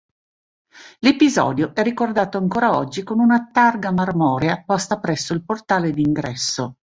[1.01, 6.77] L'episodio è ricordato ancora oggi con una targa marmorea posta presso il portale d'ingresso.